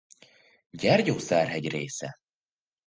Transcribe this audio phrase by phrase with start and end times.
[0.71, 2.15] Gyergyószárhegy része.